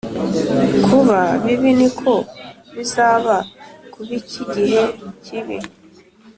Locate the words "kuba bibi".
0.85-1.71